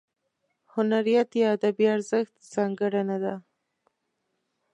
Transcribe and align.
هنریت 0.73 1.29
یا 1.41 1.47
ادبي 1.55 1.85
ارزښت 1.95 2.33
ځانګړنه 2.53 3.17
ده. 3.23 3.35